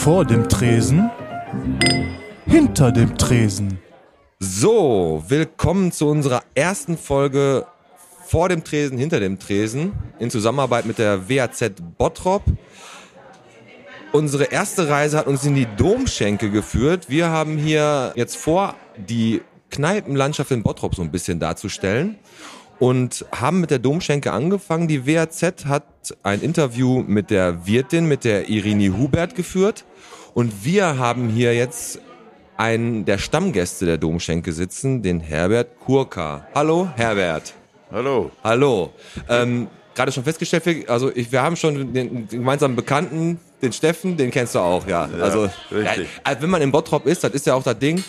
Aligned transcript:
Vor 0.00 0.24
dem 0.24 0.48
Tresen, 0.48 1.10
hinter 2.46 2.90
dem 2.90 3.18
Tresen. 3.18 3.78
So, 4.38 5.22
willkommen 5.28 5.92
zu 5.92 6.08
unserer 6.08 6.42
ersten 6.54 6.96
Folge 6.96 7.66
vor 8.24 8.48
dem 8.48 8.64
Tresen, 8.64 8.96
hinter 8.96 9.20
dem 9.20 9.38
Tresen 9.38 9.92
in 10.18 10.30
Zusammenarbeit 10.30 10.86
mit 10.86 10.96
der 10.96 11.28
WAZ 11.28 11.72
Bottrop. 11.98 12.42
Unsere 14.12 14.44
erste 14.44 14.88
Reise 14.88 15.18
hat 15.18 15.26
uns 15.26 15.44
in 15.44 15.54
die 15.54 15.68
Domschenke 15.76 16.50
geführt. 16.50 17.10
Wir 17.10 17.28
haben 17.28 17.58
hier 17.58 18.14
jetzt 18.16 18.38
vor, 18.38 18.76
die 18.96 19.42
Kneipenlandschaft 19.70 20.50
in 20.50 20.62
Bottrop 20.62 20.94
so 20.94 21.02
ein 21.02 21.10
bisschen 21.10 21.38
darzustellen 21.38 22.16
und 22.78 23.26
haben 23.32 23.60
mit 23.60 23.70
der 23.70 23.78
Domschenke 23.78 24.32
angefangen. 24.32 24.88
Die 24.88 25.06
WAZ 25.06 25.66
hat 25.66 25.84
ein 26.22 26.40
Interview 26.40 27.04
mit 27.06 27.28
der 27.28 27.66
Wirtin, 27.66 28.06
mit 28.06 28.24
der 28.24 28.48
Irini 28.48 28.88
Hubert 28.88 29.34
geführt 29.34 29.84
und 30.34 30.64
wir 30.64 30.98
haben 30.98 31.28
hier 31.28 31.54
jetzt 31.54 32.00
einen 32.56 33.04
der 33.04 33.18
Stammgäste 33.18 33.86
der 33.86 33.98
Domschenke 33.98 34.52
sitzen, 34.52 35.02
den 35.02 35.20
Herbert 35.20 35.80
Kurka. 35.80 36.46
Hallo, 36.54 36.88
Herbert. 36.96 37.54
Hallo. 37.90 38.30
Hallo. 38.44 38.92
Ähm, 39.28 39.68
Gerade 39.94 40.12
schon 40.12 40.24
festgestellt, 40.24 40.88
also 40.88 41.10
ich, 41.14 41.32
wir 41.32 41.42
haben 41.42 41.56
schon 41.56 41.92
den, 41.92 41.92
den 41.92 42.28
gemeinsamen 42.28 42.76
Bekannten, 42.76 43.40
den 43.60 43.72
Steffen, 43.72 44.16
den 44.16 44.30
kennst 44.30 44.54
du 44.54 44.60
auch, 44.60 44.86
ja. 44.86 45.08
Ja, 45.08 45.24
also, 45.24 45.50
richtig. 45.72 46.08
Ja, 46.26 46.40
wenn 46.40 46.50
man 46.50 46.62
in 46.62 46.70
Bottrop 46.70 47.06
ist, 47.06 47.24
das 47.24 47.32
ist 47.32 47.46
ja 47.46 47.54
auch 47.54 47.62
das 47.62 47.78
Ding, 47.78 48.02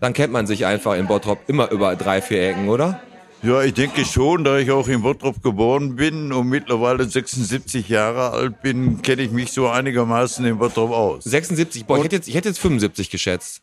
dann 0.00 0.12
kennt 0.12 0.32
man 0.32 0.46
sich 0.46 0.66
einfach 0.66 0.96
in 0.96 1.06
Bottrop 1.06 1.38
immer 1.46 1.70
über 1.70 1.94
drei, 1.94 2.20
vier 2.20 2.50
Ecken, 2.50 2.68
oder? 2.68 3.00
Ja, 3.42 3.60
ich 3.62 3.74
denke 3.74 4.04
schon, 4.04 4.44
da 4.44 4.58
ich 4.58 4.70
auch 4.70 4.86
in 4.86 5.02
Bottrop 5.02 5.42
geboren 5.42 5.96
bin 5.96 6.32
und 6.32 6.48
mittlerweile 6.48 7.04
76 7.04 7.88
Jahre 7.88 8.30
alt 8.30 8.62
bin, 8.62 9.02
kenne 9.02 9.22
ich 9.22 9.32
mich 9.32 9.50
so 9.50 9.68
einigermaßen 9.68 10.44
in 10.44 10.58
Bottrop 10.58 10.92
aus. 10.92 11.24
76, 11.24 11.84
boah, 11.84 11.98
ich 11.98 12.04
hätte, 12.04 12.16
jetzt, 12.16 12.28
ich 12.28 12.36
hätte 12.36 12.50
jetzt 12.50 12.60
75 12.60 13.10
geschätzt. 13.10 13.62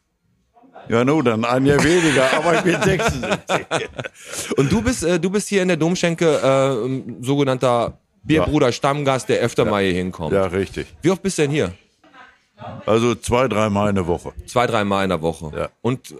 Ja, 0.89 1.05
nun, 1.05 1.23
dann 1.23 1.45
ein 1.45 1.65
Jahr 1.65 1.81
weniger, 1.81 2.33
aber 2.33 2.55
ich 2.55 2.61
bin 2.61 2.81
76. 2.83 3.87
Und 4.57 4.69
du 4.69 4.81
bist, 4.81 5.03
äh, 5.03 5.17
du 5.17 5.29
bist 5.29 5.47
hier 5.47 5.61
in 5.61 5.69
der 5.69 5.77
Domschenke 5.77 6.25
äh, 6.27 7.23
sogenannter 7.23 7.99
Bierbruder 8.23 8.73
Stammgast, 8.73 9.29
der 9.29 9.39
öfter 9.39 9.63
mal 9.63 9.81
hier 9.83 9.93
hinkommt. 9.93 10.33
Ja, 10.33 10.45
richtig. 10.47 10.87
Wie 11.01 11.09
oft 11.11 11.21
bist 11.21 11.37
du 11.37 11.43
denn 11.43 11.51
hier? 11.51 11.73
Also 12.85 13.15
zwei, 13.15 13.47
dreimal 13.47 13.89
in 13.89 13.95
der 13.95 14.07
Woche. 14.07 14.33
Zwei, 14.45 14.67
dreimal 14.67 15.03
in 15.05 15.09
der 15.09 15.21
Woche. 15.21 15.51
Ja. 15.55 15.69
Und 15.81 16.15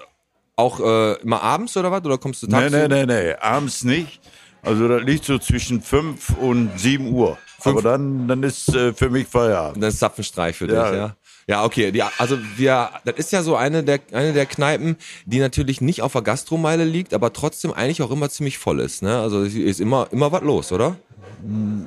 auch 0.60 0.80
äh, 0.80 1.14
immer 1.22 1.42
abends 1.42 1.76
oder 1.78 1.92
was? 1.92 2.04
Oder 2.06 2.18
kommst 2.18 2.44
du 2.44 2.48
Nee, 2.48 2.54
tagsüber? 2.70 2.88
nee, 2.88 3.06
nee, 3.06 3.24
nee, 3.30 3.34
abends 3.40 3.84
nicht. 3.84 4.20
Also 4.62 4.88
das 4.88 5.04
liegt 5.04 5.24
so 5.26 5.40
zwischen 5.40 5.82
5 5.82 6.32
und 6.38 6.70
7 6.78 7.12
Uhr. 7.14 7.38
Aber 7.64 7.82
dann, 7.82 8.28
dann 8.28 8.44
ist 8.44 8.70
äh, 8.76 8.94
für 8.94 9.10
mich 9.10 9.28
Feierabend. 9.28 9.82
Das 9.84 9.94
ist 9.96 10.00
Zapfenstreich 10.02 10.56
für 10.56 10.68
Ja. 10.72 10.84
dich, 10.90 10.98
ja? 11.00 11.16
Ja, 11.48 11.64
okay. 11.66 11.92
Die, 11.92 12.04
also 12.04 12.38
wir, 12.58 12.90
das 13.06 13.16
ist 13.16 13.32
ja 13.32 13.42
so 13.42 13.56
eine 13.56 13.84
der, 13.84 14.00
eine 14.12 14.34
der 14.34 14.46
Kneipen, 14.46 14.98
die 15.26 15.40
natürlich 15.40 15.82
nicht 15.82 16.02
auf 16.04 16.12
der 16.14 16.22
Gastromeile 16.22 16.84
liegt, 16.84 17.14
aber 17.14 17.34
trotzdem 17.34 17.74
eigentlich 17.74 18.02
auch 18.04 18.12
immer 18.12 18.30
ziemlich 18.30 18.58
voll 18.60 18.80
ist. 18.82 19.02
Ne? 19.02 19.18
Also 19.20 19.44
es 19.44 19.56
ist 19.56 19.80
immer, 19.80 20.08
immer 20.12 20.32
was 20.32 20.44
los, 20.44 20.72
oder? 20.72 20.96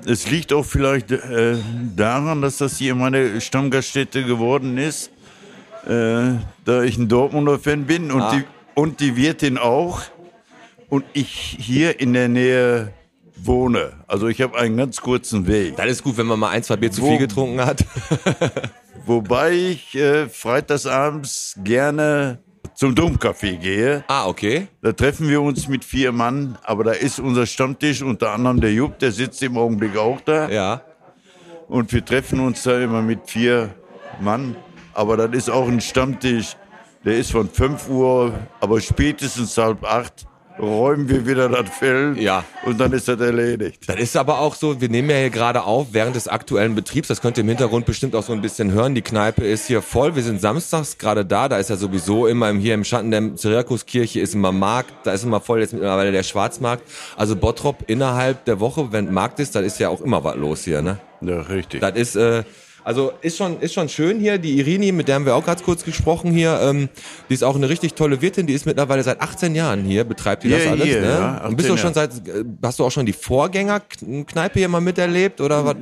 Es 0.07 0.29
liegt 0.31 0.53
auch 0.53 0.65
vielleicht 0.65 1.11
äh, 1.13 1.57
daran, 1.95 2.43
dass 2.43 2.57
das 2.57 2.77
hier 2.79 2.95
meine 2.95 3.41
Stammgaststätte 3.41 4.25
geworden 4.25 4.79
ist, 4.79 5.11
äh, 5.87 6.39
da 6.65 6.83
ich 6.83 6.97
ein 6.99 7.09
Dortmunder 7.09 7.59
Fan 7.59 7.85
bin 7.87 8.11
und, 8.11 8.21
Ah. 8.23 8.35
die, 8.35 8.45
und 8.75 9.01
die 9.01 9.17
Wirtin 9.17 9.59
auch 9.59 10.03
und 10.89 11.05
ich 11.13 11.57
hier 11.61 12.01
in 12.01 12.13
der 12.13 12.29
Nähe 12.29 12.93
wohne. 13.37 13.93
Also 14.07 14.29
ich 14.29 14.41
habe 14.41 14.57
einen 14.59 14.77
ganz 14.77 15.01
kurzen 15.01 15.47
Weg. 15.47 15.77
Das 15.77 15.87
ist 15.87 16.03
gut, 16.05 16.17
wenn 16.17 16.27
man 16.27 16.39
mal 16.39 16.51
ein, 16.51 16.63
zwei 16.63 16.77
Bier 16.77 16.91
zu 16.93 17.03
Wo- 17.03 17.09
viel 17.09 17.19
getrunken 17.19 17.65
hat. 17.65 17.85
Wobei 19.07 19.53
ich 19.53 19.95
äh, 19.97 20.29
freitagsabends 20.29 21.57
gerne 21.65 22.39
zum 22.75 22.95
Domcafé 22.95 23.57
gehe. 23.57 24.05
ah, 24.09 24.27
okay. 24.27 24.69
Da 24.81 24.93
treffen 24.93 25.29
wir 25.29 25.43
uns 25.43 25.67
mit 25.69 25.85
vier 25.85 26.13
Mann, 26.13 26.57
aber 26.63 26.85
da 26.85 26.93
ist 26.93 27.19
unser 27.19 27.47
Stammtisch, 27.47 28.03
unter 28.03 28.31
anderem 28.31 28.61
der 28.61 28.73
Jupp, 28.73 28.99
der 29.01 29.13
sitzt 29.13 29.43
im 29.43 29.59
Augenblick 29.59 29.97
auch 29.97 30.21
da. 30.21 30.49
Ja. 30.49 30.83
Und 31.69 31.93
wir 31.93 32.05
treffen 32.05 32.39
uns 32.41 32.63
da 32.63 32.81
immer 32.81 33.03
mit 33.03 33.29
vier 33.29 33.75
Mann. 34.21 34.57
Aber 34.95 35.17
das 35.17 35.31
ist 35.37 35.51
auch 35.51 35.67
ein 35.69 35.81
Stammtisch. 35.81 36.57
Der 37.05 37.17
ist 37.17 37.33
von 37.33 37.49
5 37.49 37.89
Uhr, 37.89 38.33
aber 38.61 38.81
spätestens 38.81 39.57
halb 39.59 39.83
acht 39.85 40.27
räumen 40.61 41.09
wir 41.09 41.27
wieder 41.27 41.49
das 41.49 41.69
Feld. 41.71 42.19
Ja. 42.19 42.45
Und 42.65 42.79
dann 42.79 42.93
ist 42.93 43.09
das 43.09 43.19
erledigt. 43.19 43.89
Das 43.89 43.97
ist 43.97 44.17
aber 44.17 44.39
auch 44.39 44.55
so, 44.55 44.81
wir 44.81 44.89
nehmen 44.89 45.11
ja 45.11 45.17
hier 45.17 45.31
gerade 45.31 45.65
auf 45.65 45.89
während 45.93 46.15
des 46.15 46.29
aktuellen 46.29 46.75
Betriebs, 46.77 47.09
das 47.09 47.21
könnt 47.23 47.39
ihr 47.39 47.41
im 47.43 47.49
Hintergrund 47.49 47.87
bestimmt 47.87 48.15
auch 48.15 48.23
so 48.23 48.33
ein 48.35 48.43
bisschen 48.43 48.71
hören, 48.71 48.95
die 48.95 49.01
Kneipe 49.03 49.43
ist 49.45 49.67
hier 49.67 49.81
voll, 49.83 50.15
wir 50.15 50.23
sind 50.23 50.41
samstags 50.41 50.99
gerade 50.99 51.25
da, 51.25 51.49
da 51.49 51.57
ist 51.57 51.71
ja 51.71 51.77
sowieso 51.77 52.27
immer 52.29 52.51
im- 52.51 52.61
hier 52.61 52.75
im 52.75 52.85
Schatten 52.85 53.11
der 53.11 53.31
Syriakuskirche 53.35 54.21
ist 54.21 54.35
immer 54.35 54.53
Markt, 54.53 54.93
da 55.05 55.13
ist 55.13 55.25
immer 55.25 55.41
voll 55.41 55.61
jetzt 55.61 55.73
mittlerweile 55.73 56.13
der 56.13 56.23
Schwarzmarkt, 56.23 56.83
also 57.17 57.35
Bottrop 57.35 57.85
innerhalb 57.89 58.45
der 58.45 58.61
Woche, 58.61 58.93
wenn 58.93 59.13
Markt 59.13 59.41
ist, 59.41 59.55
dann 59.57 59.65
ist 59.65 59.81
ja 59.81 59.89
auch 59.89 60.03
immer 60.03 60.23
was 60.23 60.37
los 60.37 60.65
hier, 60.65 60.83
ne? 60.83 60.99
Ja, 61.23 61.41
richtig. 61.41 61.81
Das 61.81 61.97
ist, 61.97 62.15
äh, 62.15 62.43
also 62.85 63.13
ist 63.21 63.37
schon, 63.37 63.61
ist 63.61 63.75
schon 63.75 63.89
schön 63.89 64.19
hier. 64.19 64.39
Die 64.39 64.59
Irini, 64.59 64.93
mit 64.93 65.09
der 65.09 65.17
haben 65.17 65.27
wir 65.27 65.35
auch 65.35 65.45
ganz 65.45 65.63
kurz 65.63 65.85
gesprochen 65.85 66.33
hier, 66.33 66.59
ähm, 66.63 66.89
die 67.29 67.35
ist 67.35 67.45
auch 67.45 67.57
eine 67.57 67.69
richtig 67.69 67.95
tolle 67.95 68.21
Wirtin, 68.21 68.47
die 68.47 68.55
ist 68.55 68.67
mittlerweile 68.67 69.03
seit 69.03 69.21
18 69.21 69.55
Jahren 69.55 69.85
hier, 69.85 70.05
betreibt 70.05 70.45
die 70.45 70.51
das 70.51 70.63
Hier, 70.63 70.71
alles, 70.71 70.85
hier, 70.85 71.01
ne? 71.01 71.09
ja, 71.09 71.47
Und 71.47 71.57
bist 71.57 71.69
du 71.69 71.75
18 71.75 71.85
schon 71.85 71.95
seit, 71.95 72.11
äh, 72.29 72.45
hast 72.63 72.79
du 72.79 72.85
auch 72.85 72.91
schon 72.91 73.07
die 73.07 73.13
Vorgängerkneipe 73.13 74.59
hier 74.59 74.69
mal 74.69 74.81
miterlebt 74.81 75.41
oder 75.41 75.65
was? 75.65 75.77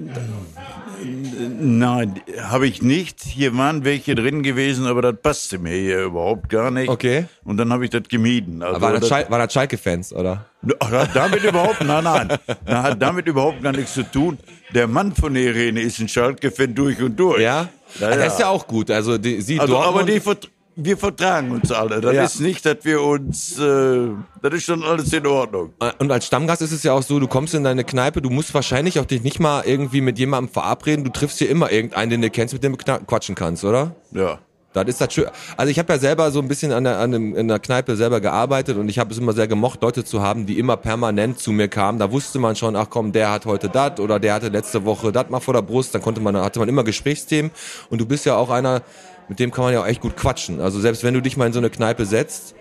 Nein, 1.03 2.21
habe 2.43 2.67
ich 2.67 2.83
nicht. 2.83 3.21
Hier 3.23 3.57
waren 3.57 3.85
welche 3.85 4.15
drin 4.15 4.43
gewesen, 4.43 4.87
aber 4.87 5.03
das 5.03 5.17
passte 5.23 5.59
mir 5.59 5.75
hier 5.75 6.05
überhaupt 6.05 6.49
gar 6.49 6.71
nicht. 6.71 6.89
Okay. 6.89 7.27
Und 7.45 7.57
dann 7.57 7.73
habe 7.73 7.85
ich 7.85 7.91
das 7.91 8.03
gemieden. 8.09 8.63
Also 8.63 8.81
War 8.81 8.93
das, 8.93 9.09
das- 9.09 9.31
war 9.31 9.39
das 9.39 9.53
Schalke-Fans, 9.53 10.13
oder? 10.13 10.47
Hat 10.83 11.11
damit 11.15 11.43
überhaupt, 11.43 11.83
nein, 11.85 12.05
nein, 12.05 12.29
das 12.67 12.83
hat 12.83 13.01
damit 13.01 13.27
überhaupt 13.27 13.63
gar 13.63 13.73
nichts 13.73 13.95
zu 13.95 14.03
tun. 14.03 14.39
Der 14.75 14.87
Mann 14.87 15.15
von 15.15 15.33
der 15.35 15.45
Irene 15.45 15.81
ist 15.81 15.99
ein 16.01 16.09
Schalke-Fan 16.09 16.75
durch 16.75 17.01
und 17.01 17.19
durch. 17.19 17.41
Ja? 17.41 17.69
Ja, 17.99 18.09
Ah, 18.09 18.17
Das 18.17 18.35
ist 18.35 18.41
ja 18.41 18.49
auch 18.49 18.67
gut. 18.67 18.91
Also 18.91 19.19
die, 19.19 19.41
sie 19.41 19.59
Also, 19.59 19.77
aber 19.77 19.85
Dortmund, 20.03 20.09
die, 20.11 20.21
vert- 20.21 20.51
wir 20.77 20.97
vertragen 20.97 21.51
uns 21.51 21.71
alle. 21.73 22.01
Das 22.01 22.15
Ja. 22.15 22.25
ist 22.25 22.41
nicht, 22.41 22.65
dass 22.65 22.79
wir 22.83 23.03
uns, 23.03 23.59
äh, 23.59 24.09
das 24.43 24.55
ist 24.55 24.65
schon 24.65 24.83
alles 24.83 25.13
in 25.13 25.27
Ordnung. 25.27 25.73
und 25.99 26.11
als 26.11 26.27
Stammgast 26.27 26.63
ist 26.63 26.73
es 26.73 26.83
ja 26.83 26.93
auch 26.93 27.03
so, 27.03 27.19
du 27.21 27.29
kommst 27.29 27.55
in 27.55 27.65
deine 27.65 27.85
Kneipe, 27.85 28.23
du 28.23 28.31
musst 28.31 28.55
wahrscheinlich 28.55 28.99
auch 28.99 29.05
dich 29.05 29.23
nicht 29.23 29.41
mal 29.41 29.63
irgendwie 29.67 30.01
mit 30.01 30.19
jemandem 30.19 30.53
verabreden, 30.53 31.05
du 31.05 31.11
triffst 31.11 31.39
hier 31.39 31.51
immer 31.51 31.71
irgendeinen, 31.71 32.11
den 32.11 32.23
du 32.23 32.31
kennst, 32.31 32.55
mit 32.55 32.63
dem 32.65 32.77
du 32.77 32.85
quatschen 33.07 33.35
kannst, 33.35 33.65
oder? 33.65 33.95
Ja. 34.13 34.39
Das 34.73 34.85
ist 34.87 35.01
das 35.01 35.13
schön. 35.13 35.27
Also 35.57 35.69
ich 35.73 35.81
habe 35.81 35.93
ja 35.93 35.99
selber 35.99 36.31
so 36.31 36.39
ein 36.39 36.47
bisschen 36.47 36.71
an 36.71 36.85
der, 36.85 36.99
an 37.01 37.11
dem, 37.11 37.35
in 37.35 37.49
der 37.49 37.59
Kneipe 37.59 37.97
selber 37.97 38.21
gearbeitet 38.21 38.77
und 38.77 38.89
ich 38.89 39.01
habe 39.01 39.11
es 39.11 39.19
immer 39.19 39.33
sehr 39.33 39.49
gemocht, 39.49 39.83
Leute 39.83 40.05
zu 40.05 40.23
haben, 40.23 40.47
die 40.47 40.61
immer 40.61 40.77
permanent 40.77 41.41
zu 41.41 41.51
mir 41.51 41.67
kamen. 41.67 41.99
Da 41.99 42.13
wusste 42.13 42.39
man 42.39 42.55
schon, 42.55 42.77
ach 42.77 42.87
komm, 42.89 43.11
der 43.11 43.33
hat 43.33 43.47
heute 43.47 43.69
das 43.69 43.99
oder 43.99 44.21
der 44.21 44.35
hatte 44.35 44.47
letzte 44.47 44.85
Woche 44.85 45.11
das 45.11 45.29
mal 45.29 45.41
vor 45.41 45.55
der 45.55 45.63
Brust. 45.63 45.93
Dann 45.93 46.03
konnte 46.03 46.21
man, 46.21 46.37
hatte 46.37 46.61
man 46.61 46.69
immer 46.69 46.85
Gesprächsthemen. 46.85 47.51
Und 47.91 48.01
du 48.01 48.07
bist 48.07 48.25
ja 48.27 48.37
auch 48.37 48.49
einer, 48.49 48.83
mit 49.31 49.39
dem 49.39 49.51
kann 49.51 49.65
man 49.65 49.73
ja 49.73 49.81
auch 49.81 49.87
echt 49.87 50.01
gut 50.03 50.17
quatschen. 50.17 50.61
Also 50.61 50.79
selbst 50.81 51.03
wenn 51.05 51.15
du 51.15 51.23
dich 51.23 51.37
mal 51.39 51.47
in 51.47 51.53
so 51.55 51.61
eine 51.61 51.71
Kneipe 51.71 52.05
setzt 52.05 52.55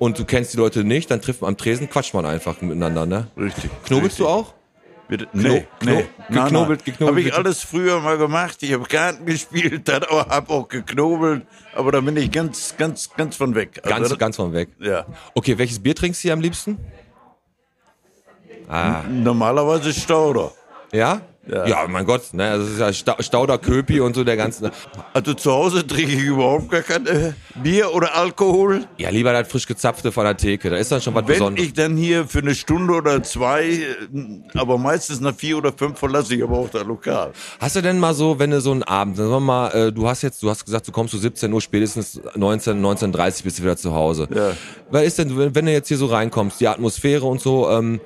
und 0.00 0.18
du 0.18 0.24
kennst 0.24 0.54
die 0.54 0.56
Leute 0.56 0.82
nicht, 0.82 1.10
dann 1.10 1.20
trifft 1.20 1.42
man 1.42 1.48
am 1.50 1.56
Tresen, 1.56 1.88
quatscht 1.88 2.14
man 2.14 2.26
einfach 2.26 2.60
miteinander, 2.62 3.06
ne? 3.06 3.28
Richtig. 3.36 3.70
Knobelst 3.84 4.18
du 4.18 4.26
auch? 4.26 4.54
Bitte? 5.06 5.28
Nee, 5.34 5.66
Kno- 5.80 5.92
nee. 5.96 6.04
geknobelt, 6.30 6.84
geknobelt 6.86 7.08
Habe 7.10 7.20
ich 7.20 7.26
bitte. 7.26 7.36
alles 7.36 7.62
früher 7.62 8.00
mal 8.00 8.16
gemacht. 8.16 8.62
Ich 8.62 8.72
habe 8.72 8.84
Karten 8.84 9.26
gespielt, 9.26 9.86
habe 9.92 10.48
auch 10.50 10.66
geknobelt, 10.66 11.46
aber 11.74 11.92
da 11.92 12.00
bin 12.00 12.16
ich 12.16 12.30
ganz, 12.32 12.74
ganz, 12.78 13.10
ganz 13.14 13.36
von 13.36 13.54
weg. 13.54 13.80
Also 13.84 13.94
Ganz, 13.94 14.08
das- 14.08 14.18
ganz 14.18 14.36
von 14.36 14.54
weg. 14.54 14.70
Ja. 14.80 15.04
Okay, 15.34 15.58
welches 15.58 15.78
Bier 15.78 15.94
trinkst 15.94 16.20
du 16.20 16.28
hier 16.28 16.32
am 16.32 16.40
liebsten? 16.40 16.78
Ah. 18.66 19.02
Normalerweise 19.10 19.92
Stauder. 19.92 20.52
Ja? 20.90 21.20
Ja. 21.46 21.66
Ja, 21.66 21.86
mein 21.88 22.06
Gott, 22.06 22.32
ne, 22.32 22.56
das 22.58 22.68
ist 22.70 22.78
ja 22.80 22.92
Sta- 22.92 23.22
Stauder 23.22 23.58
Köpi 23.58 24.00
und 24.00 24.14
so 24.14 24.24
der 24.24 24.36
ganze. 24.36 24.70
Also 25.12 25.34
zu 25.34 25.52
Hause 25.52 25.86
trinke 25.86 26.12
ich 26.12 26.22
überhaupt 26.22 26.70
gar 26.70 26.80
kein 26.80 27.06
äh, 27.06 27.32
Bier 27.62 27.92
oder 27.94 28.16
Alkohol. 28.16 28.86
Ja, 28.96 29.10
lieber 29.10 29.32
das 29.32 29.48
frisch 29.48 29.66
gezapfte 29.66 30.10
von 30.10 30.24
der 30.24 30.36
Theke, 30.36 30.70
da 30.70 30.76
ist 30.76 30.90
dann 30.90 31.02
schon 31.02 31.14
was 31.14 31.22
Wenn 31.26 31.34
Besonderes. 31.34 31.66
ich 31.68 31.72
dann 31.74 31.96
hier 31.96 32.26
für 32.26 32.38
eine 32.38 32.54
Stunde 32.54 32.94
oder 32.94 33.22
zwei, 33.22 33.64
äh, 33.66 33.84
aber 34.58 34.78
meistens 34.78 35.20
nach 35.20 35.34
vier 35.34 35.58
oder 35.58 35.72
fünf 35.72 35.98
verlasse 35.98 36.34
ich 36.34 36.42
aber 36.42 36.56
auch 36.58 36.70
das 36.70 36.84
Lokal. 36.84 37.32
Hast 37.60 37.76
du 37.76 37.82
denn 37.82 37.98
mal 37.98 38.14
so, 38.14 38.38
wenn 38.38 38.50
du 38.50 38.60
so 38.60 38.70
einen 38.72 38.82
Abend, 38.82 39.16
sagen 39.16 39.30
wir 39.30 39.40
mal, 39.40 39.68
äh, 39.70 39.92
du 39.92 40.08
hast 40.08 40.22
jetzt, 40.22 40.42
du 40.42 40.48
hast 40.48 40.64
gesagt, 40.64 40.88
du 40.88 40.92
kommst 40.92 41.12
so 41.12 41.18
17 41.18 41.52
Uhr, 41.52 41.60
spätestens 41.60 42.20
19, 42.34 42.80
19.30 42.82 43.44
bist 43.44 43.58
du 43.58 43.62
wieder 43.64 43.76
zu 43.76 43.94
Hause. 43.94 44.28
Ja. 44.34 44.52
Was 44.90 45.02
ist 45.04 45.18
denn, 45.18 45.36
wenn 45.38 45.54
wenn 45.54 45.66
du 45.66 45.72
jetzt 45.72 45.88
hier 45.88 45.98
so 45.98 46.06
reinkommst, 46.06 46.60
die 46.60 46.68
Atmosphäre 46.68 47.26
und 47.26 47.40
so, 47.40 47.68
ähm, 47.70 48.00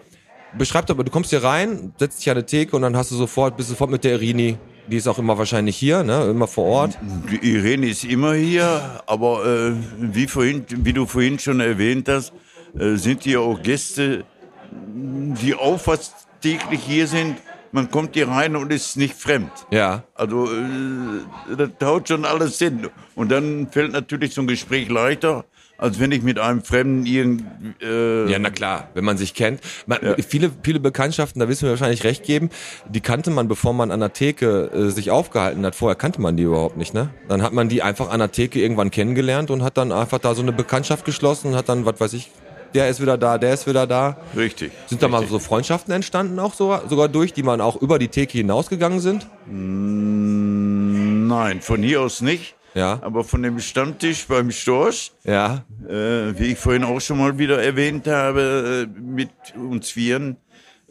beschreib 0.57 0.87
doch 0.87 0.97
mal, 0.97 1.03
du 1.03 1.11
kommst 1.11 1.31
hier 1.31 1.43
rein, 1.43 1.93
setzt 1.99 2.21
dich 2.21 2.31
an 2.31 2.37
eine 2.37 2.47
Theke 2.47 2.77
und 2.77 2.83
dann 2.83 2.97
hast 2.97 3.11
du 3.11 3.17
sofort, 3.17 3.57
bist 3.57 3.69
sofort 3.69 3.91
mit 3.91 4.05
der 4.05 4.15
Irini, 4.15 4.59
die 4.87 4.97
ist 4.97 5.07
auch 5.07 5.19
immer 5.19 5.37
wahrscheinlich 5.37 5.77
hier, 5.77 6.03
ne, 6.03 6.25
immer 6.25 6.47
vor 6.47 6.65
Ort. 6.65 6.99
Die 7.31 7.55
Irene 7.55 7.89
ist 7.89 8.05
immer 8.05 8.35
hier, 8.35 9.03
aber 9.07 9.45
äh, 9.45 9.73
wie, 9.99 10.27
vorhin, 10.27 10.65
wie 10.69 10.93
du 10.93 11.07
vorhin 11.07 11.39
schon 11.39 11.61
erwähnt 11.61 12.09
hast, 12.09 12.33
äh, 12.79 12.97
sind 12.97 13.25
hier 13.25 13.41
auch 13.41 13.63
Gäste, 13.63 14.25
die 14.73 15.55
auch 15.55 15.79
fast 15.79 16.15
täglich 16.41 16.81
hier 16.83 17.07
sind 17.07 17.37
man 17.73 17.91
kommt 17.91 18.15
hier 18.15 18.29
rein 18.29 18.57
und 18.57 18.73
ist 18.73 18.97
nicht 18.97 19.15
fremd. 19.15 19.51
Ja. 19.71 20.05
Also 20.15 20.47
äh, 20.47 21.57
das 21.57 21.71
haut 21.83 22.09
schon 22.09 22.25
alles 22.25 22.59
hin. 22.59 22.89
Und 23.15 23.31
dann 23.31 23.69
fällt 23.71 23.93
natürlich 23.93 24.35
so 24.35 24.41
ein 24.43 24.47
Gespräch 24.47 24.89
leichter, 24.89 25.45
als 25.79 26.01
wenn 26.01 26.11
ich 26.11 26.23
mit 26.23 26.41
einem 26.41 26.63
Fremden 26.63 27.07
irgend... 27.07 27.45
Äh, 27.81 28.29
Ja, 28.31 28.39
na 28.41 28.51
klar, 28.51 28.89
wenn 28.95 29.05
man 29.05 29.17
sich 29.17 29.33
kennt. 29.33 29.61
Man, 29.87 30.01
Viele, 30.27 30.51
viele 30.63 30.81
Bekanntschaften, 30.81 31.39
da 31.39 31.49
wissen 31.49 31.63
wir 31.63 31.71
wahrscheinlich 31.71 32.03
recht 32.03 32.25
geben, 32.25 32.51
die 32.89 33.01
kannte 33.01 33.31
man, 33.31 33.47
bevor 33.47 33.73
man 33.73 33.93
an 33.93 34.01
der 34.01 34.13
Theke 34.13 34.71
äh, 34.75 34.91
sich 34.91 35.13
aufgehalten 35.13 35.65
hat. 35.65 35.77
Vorher 35.77 35.95
kannte 35.95 36.21
man 36.21 36.37
die 36.37 36.43
überhaupt 36.43 36.77
nicht, 36.77 36.95
ne? 36.95 37.11
Dann 37.29 37.43
hat 37.43 37.53
man 37.53 37.69
die 37.69 37.83
einfach 37.83 38.11
an 38.11 38.19
der 38.19 38.33
Theke 38.33 38.61
irgendwann 38.61 38.91
kennengelernt 38.91 39.53
und 39.53 39.63
hat 39.63 39.79
dann 39.79 39.93
einfach 39.93 40.19
da 40.19 40.35
so 40.35 40.43
eine 40.43 40.53
Bekanntschaft 40.53 41.05
geschlossen 41.05 41.53
und 41.53 41.57
hat 41.57 41.69
dann, 41.69 41.87
was 41.87 42.01
weiß 42.01 42.13
ich, 42.15 42.33
der 42.75 42.89
ist 42.89 43.01
wieder 43.01 43.17
da, 43.17 43.39
der 43.39 43.55
ist 43.55 43.69
wieder 43.69 43.87
da. 43.87 44.17
Richtig. 44.37 44.73
Sind 44.87 45.01
da 45.03 45.09
mal 45.09 45.19
richtig. 45.19 45.33
so 45.33 45.39
Freundschaften 45.39 45.95
entstanden 45.95 46.41
auch 46.41 46.55
sogar, 46.55 46.89
sogar 46.89 47.09
durch, 47.09 47.33
die 47.33 47.45
man 47.45 47.61
auch 47.61 47.81
über 47.81 48.01
die 48.01 48.09
Theke 48.09 48.37
hinausgegangen 48.37 48.99
sind? 48.99 49.29
Nein, 49.47 51.61
von 51.63 51.83
hier 51.83 52.03
aus 52.03 52.21
nicht. 52.21 52.57
Ja. 52.79 53.01
Aber 53.03 53.25
von 53.25 53.43
dem 53.43 53.59
Stammtisch 53.59 54.27
beim 54.27 54.51
Storch, 54.53 55.11
Ja. 55.25 55.65
äh, 55.89 56.39
wie 56.39 56.53
ich 56.53 56.59
vorhin 56.59 56.85
auch 56.85 57.01
schon 57.01 57.19
mal 57.19 57.37
wieder 57.39 57.61
erwähnt 57.63 58.07
habe, 58.07 58.87
äh, 58.89 59.01
mit 59.01 59.31
uns 59.57 59.91
Vieren, 59.91 60.37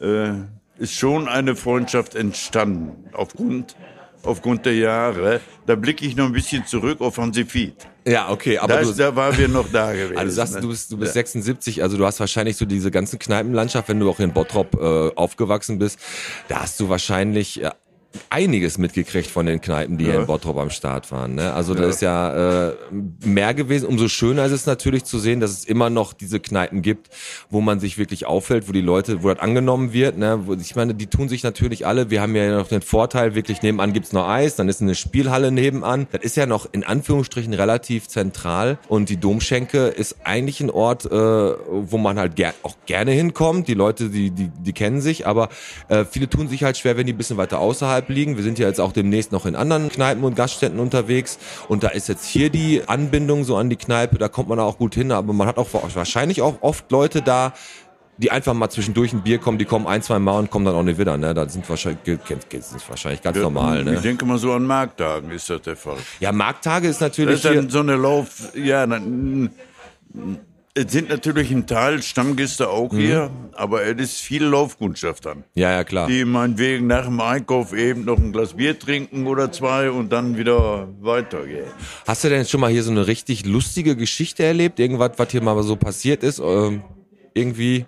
äh, 0.00 0.32
ist 0.78 0.92
schon 0.92 1.28
eine 1.28 1.56
Freundschaft 1.56 2.14
entstanden. 2.14 3.08
Aufgrund, 3.14 3.74
aufgrund 4.22 4.66
der 4.66 4.74
Jahre. 4.76 5.40
Da 5.66 5.74
blicke 5.76 6.04
ich 6.04 6.14
noch 6.14 6.26
ein 6.26 6.32
bisschen 6.32 6.66
zurück 6.66 7.00
auf 7.00 7.16
Hansi 7.16 7.44
Fied. 7.46 7.74
Ja, 8.06 8.30
okay, 8.30 8.58
aber 8.58 8.74
Da, 8.74 8.82
du, 8.82 8.92
da 8.92 9.16
waren 9.16 9.36
wir 9.38 9.48
noch 9.48 9.70
da 9.72 9.92
gewesen. 9.92 10.16
Also 10.18 10.30
du 10.30 10.34
sagst, 10.34 10.54
ne? 10.54 10.60
du 10.60 10.68
bist, 10.68 10.92
du 10.92 10.96
bist 10.98 11.14
76, 11.14 11.82
also 11.82 11.96
du 11.96 12.06
hast 12.06 12.20
wahrscheinlich 12.20 12.56
so 12.56 12.64
diese 12.64 12.90
ganzen 12.90 13.18
Kneipenlandschaft, 13.18 13.88
wenn 13.88 13.98
du 13.98 14.08
auch 14.10 14.20
in 14.20 14.32
Bottrop 14.32 14.74
äh, 14.74 15.14
aufgewachsen 15.16 15.78
bist, 15.78 15.98
da 16.48 16.60
hast 16.60 16.78
du 16.80 16.88
wahrscheinlich 16.88 17.62
äh, 17.62 17.70
einiges 18.30 18.78
mitgekriegt 18.78 19.30
von 19.30 19.44
den 19.46 19.60
Kneipen, 19.60 19.98
die 19.98 20.04
hier 20.06 20.14
Ja. 20.14 20.20
in 20.20 20.26
Bottrop 20.26 20.56
am 20.56 20.70
Start 20.70 21.12
waren. 21.12 21.34
Ne? 21.34 21.52
Also 21.52 21.74
das 21.74 21.96
ist 21.96 22.00
ja 22.02 22.68
äh, 22.70 22.74
mehr 23.24 23.52
gewesen. 23.54 23.86
Umso 23.86 24.08
schöner 24.08 24.46
ist 24.46 24.52
es 24.52 24.66
natürlich 24.66 25.04
zu 25.04 25.18
sehen, 25.18 25.40
dass 25.40 25.50
es 25.50 25.64
immer 25.66 25.90
noch 25.90 26.14
diese 26.14 26.40
Kneipen 26.40 26.80
gibt, 26.82 27.10
wo 27.50 27.60
man 27.60 27.80
sich 27.80 27.98
wirklich 27.98 28.24
auffällt, 28.26 28.66
wo 28.68 28.72
die 28.72 28.80
Leute, 28.80 29.22
wo 29.22 29.28
das 29.28 29.38
angenommen 29.40 29.92
wird. 29.92 30.16
Ne? 30.16 30.42
Ich 30.60 30.74
meine, 30.74 30.94
die 30.94 31.06
tun 31.06 31.28
sich 31.28 31.42
natürlich 31.42 31.86
alle. 31.86 32.08
Wir 32.10 32.22
haben 32.22 32.34
ja 32.34 32.56
noch 32.56 32.68
den 32.68 32.80
Vorteil, 32.82 33.34
wirklich 33.34 33.60
nebenan 33.62 33.92
gibt's 33.92 34.12
noch 34.12 34.26
Eis, 34.26 34.56
dann 34.56 34.68
ist 34.70 34.80
eine 34.80 34.94
Spielhalle 34.94 35.52
nebenan. 35.52 36.06
Das 36.10 36.22
ist 36.22 36.36
ja 36.36 36.46
noch 36.46 36.66
in 36.72 36.84
Anführungsstrichen 36.84 37.52
relativ 37.52 38.08
zentral 38.08 38.78
und 38.88 39.10
die 39.10 39.18
Domschenke 39.18 39.86
ist 39.88 40.16
eigentlich 40.24 40.60
ein 40.60 40.70
Ort, 40.70 41.04
äh, 41.04 41.10
wo 41.10 41.98
man 41.98 42.18
halt 42.18 42.36
ger 42.36 42.54
auch 42.62 42.76
gerne 42.86 43.10
hinkommt. 43.12 43.68
Die 43.68 43.74
Leute, 43.74 44.08
die, 44.08 44.30
die, 44.30 44.48
die 44.48 44.72
kennen 44.72 45.02
sich, 45.02 45.26
aber 45.26 45.50
äh, 45.88 46.04
viele 46.10 46.28
tun 46.30 46.48
sich 46.48 46.64
halt 46.64 46.78
schwer, 46.78 46.96
wenn 46.96 47.06
die 47.06 47.12
ein 47.12 47.18
bisschen 47.18 47.36
weiter 47.36 47.58
außerhalb 47.58 47.97
liegen. 48.08 48.36
Wir 48.36 48.44
sind 48.44 48.58
ja 48.58 48.68
jetzt 48.68 48.80
auch 48.80 48.92
demnächst 48.92 49.32
noch 49.32 49.46
in 49.46 49.56
anderen 49.56 49.88
Kneipen 49.88 50.22
und 50.24 50.36
Gaststätten 50.36 50.78
unterwegs 50.78 51.38
und 51.68 51.82
da 51.82 51.88
ist 51.88 52.08
jetzt 52.08 52.26
hier 52.26 52.50
die 52.50 52.82
Anbindung 52.86 53.44
so 53.44 53.56
an 53.56 53.68
die 53.68 53.76
Kneipe, 53.76 54.18
da 54.18 54.28
kommt 54.28 54.48
man 54.48 54.60
auch 54.60 54.78
gut 54.78 54.94
hin, 54.94 55.10
aber 55.10 55.32
man 55.32 55.48
hat 55.48 55.58
auch 55.58 55.68
wahrscheinlich 55.94 56.42
auch 56.42 56.62
oft 56.62 56.90
Leute 56.92 57.22
da, 57.22 57.52
die 58.18 58.30
einfach 58.30 58.52
mal 58.52 58.68
zwischendurch 58.68 59.12
ein 59.12 59.22
Bier 59.22 59.38
kommen, 59.38 59.58
die 59.58 59.64
kommen 59.64 59.86
ein, 59.86 60.02
zwei 60.02 60.18
Mal 60.18 60.38
und 60.40 60.50
kommen 60.50 60.64
dann 60.64 60.74
auch 60.74 60.82
nicht 60.82 60.98
wieder, 60.98 61.16
ne? 61.16 61.34
Das 61.34 61.52
sind 61.52 61.68
wahrscheinlich, 61.68 62.00
das 62.50 62.72
ist 62.72 62.88
wahrscheinlich 62.88 63.22
ganz 63.22 63.38
normal, 63.38 63.78
Ich 63.80 63.84
ne? 63.84 64.00
denke 64.00 64.24
mal 64.26 64.38
so 64.38 64.52
an 64.52 64.64
Markttagen 64.64 65.30
ist 65.30 65.48
das 65.48 65.62
der 65.62 65.76
Fall. 65.76 65.98
Ja, 66.18 66.32
Markttage 66.32 66.88
ist 66.88 67.00
Das 67.00 67.10
natürlich 67.10 67.36
ist 67.36 67.44
dann 67.44 67.70
so 67.70 67.80
eine 67.80 67.96
Lauf, 67.96 68.52
ja, 68.56 68.86
es 70.78 70.92
sind 70.92 71.08
natürlich 71.08 71.50
ein 71.50 71.66
Teil 71.66 72.02
Stammgäste 72.02 72.68
auch 72.68 72.92
Mhm. 72.92 72.98
hier, 72.98 73.30
aber 73.54 73.84
es 73.84 73.96
ist 74.00 74.20
viel 74.20 74.44
Laufkundschaft 74.44 75.26
dann. 75.26 75.44
ja, 75.54 75.70
ja, 75.72 75.84
klar. 75.84 76.06
Die 76.08 76.24
meinetwegen 76.24 76.86
nach 76.86 77.04
dem 77.04 77.20
Einkauf 77.20 77.72
eben 77.74 78.04
noch 78.04 78.16
ein 78.18 78.32
Glas 78.32 78.54
Bier 78.54 78.78
trinken 78.78 79.26
oder 79.26 79.50
zwei 79.52 79.90
und 79.90 80.10
dann 80.12 80.36
wieder 80.38 80.88
weitergehen. 81.00 81.66
Hast 82.06 82.24
du 82.24 82.28
denn 82.28 82.44
schon 82.46 82.60
mal 82.60 82.70
hier 82.70 82.82
so 82.82 82.90
eine 82.90 83.06
richtig 83.06 83.44
lustige 83.46 83.96
Geschichte 83.96 84.44
erlebt? 84.44 84.78
Irgendwas, 84.80 85.12
was 85.16 85.30
hier 85.30 85.42
mal 85.42 85.62
so 85.62 85.76
passiert 85.76 86.22
ist? 86.22 86.38
Ähm, 86.38 86.82
irgendwie 87.34 87.84